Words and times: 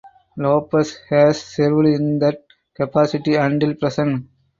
Lopez 0.35 0.97
has 1.09 1.39
served 1.39 1.85
in 1.85 2.17
that 2.17 2.43
capacity 2.73 3.35
until 3.35 3.75
present. 3.75 4.25